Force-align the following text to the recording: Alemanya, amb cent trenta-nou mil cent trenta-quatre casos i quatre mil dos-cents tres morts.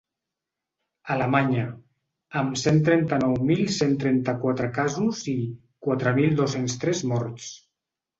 Alemanya, 1.15 1.65
amb 2.41 2.55
cent 2.61 2.79
trenta-nou 2.87 3.35
mil 3.49 3.61
cent 3.75 3.93
trenta-quatre 4.05 4.71
casos 4.79 5.21
i 5.35 5.35
quatre 5.89 6.15
mil 6.21 6.33
dos-cents 6.41 6.79
tres 6.85 7.03
morts. 7.13 7.53